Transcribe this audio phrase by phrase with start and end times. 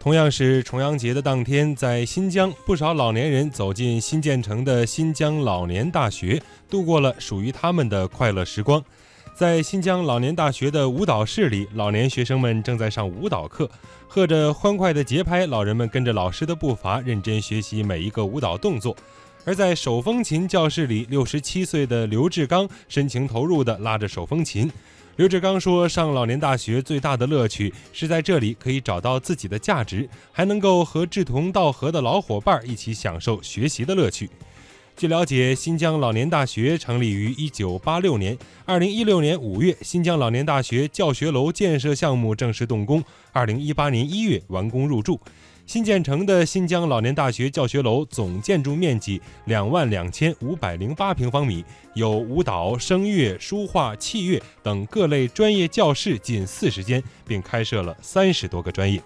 [0.00, 8.82] 同样是重阳节的当天，在新疆，不少老年人走进新建成的新疆老年大学，度过了属于他们的快乐时光。
[9.34, 13.70] 在新疆老年大学的舞蹈室里，老年学生们正在上舞蹈课，
[14.08, 18.96] 和着欢快的节拍，老人们跟着老师的步伐，认真学习每一个舞蹈动作。
[19.44, 24.70] 而在手风琴教室里，六十七岁的刘志刚深情投入地拉着手风琴。
[25.16, 34.30] 刘志刚说：“上老年大学最大的乐趣是在这里可以找到自己的价值，还能够和志同道合的老伙伴一起享受学习的乐趣。”
[35.00, 38.36] 据了解，新疆老年大学成立于1986年
[38.66, 45.18] ，2016年5月，新疆老年大学教学楼建设项目正式动工，2018年1月完工入住。
[45.64, 51.64] 新建成的新疆老年大学教学楼总建筑面积两万两千五百零八平方米，
[51.94, 59.02] 有舞蹈、声乐、书画、器乐等各类专业教室近四十间，并开设了三十多个专业。